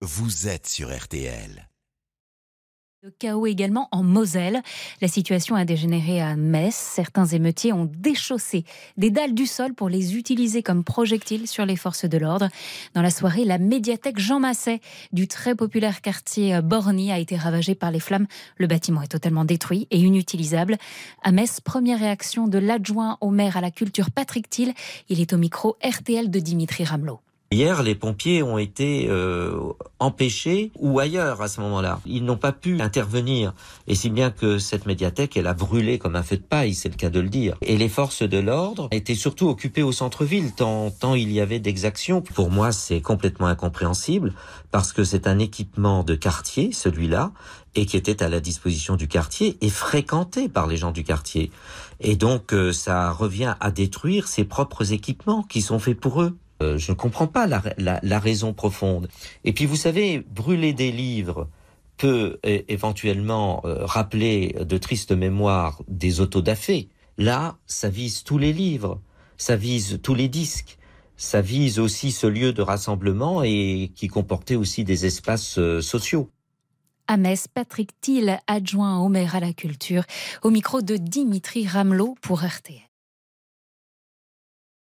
[0.00, 1.68] vous êtes sur RTL.
[3.02, 4.62] Le chaos également en Moselle.
[5.00, 6.74] La situation a dégénéré à Metz.
[6.74, 8.64] Certains émeutiers ont déchaussé
[8.96, 12.48] des dalles du sol pour les utiliser comme projectiles sur les forces de l'ordre.
[12.94, 14.80] Dans la soirée, la médiathèque Jean Masset
[15.12, 18.26] du très populaire quartier Borny a été ravagée par les flammes.
[18.56, 20.76] Le bâtiment est totalement détruit et inutilisable.
[21.22, 24.74] À Metz, première réaction de l'adjoint au maire à la culture Patrick Thiel.
[25.08, 27.20] Il est au micro RTL de Dimitri Ramelot.
[27.50, 29.58] Hier, les pompiers ont été euh,
[30.00, 31.98] empêchés ou ailleurs à ce moment-là.
[32.04, 33.54] Ils n'ont pas pu intervenir.
[33.86, 36.90] Et si bien que cette médiathèque, elle a brûlé comme un feu de paille, c'est
[36.90, 37.56] le cas de le dire.
[37.62, 41.58] Et les forces de l'ordre étaient surtout occupées au centre-ville, tant, tant il y avait
[41.58, 42.20] d'exactions.
[42.20, 44.34] Pour moi, c'est complètement incompréhensible
[44.70, 47.32] parce que c'est un équipement de quartier, celui-là,
[47.74, 51.50] et qui était à la disposition du quartier et fréquenté par les gens du quartier.
[52.00, 56.36] Et donc, euh, ça revient à détruire ses propres équipements qui sont faits pour eux.
[56.62, 59.08] Euh, je ne comprends pas la, raison profonde.
[59.44, 61.48] Et puis vous savez, brûler des livres
[61.96, 66.88] peut éventuellement euh, rappeler de tristes mémoires des autodafés.
[67.16, 69.00] Là, ça vise tous les livres,
[69.36, 70.78] ça vise tous les disques,
[71.16, 76.30] ça vise aussi ce lieu de rassemblement et qui comportait aussi des espaces euh, sociaux.
[77.08, 80.04] À Metz, Patrick Thiel, adjoint au maire à la culture,
[80.42, 82.87] au micro de Dimitri Ramelot pour RTL.